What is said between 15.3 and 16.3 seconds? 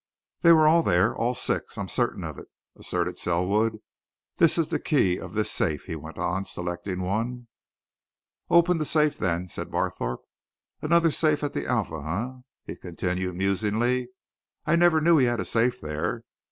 a safe there.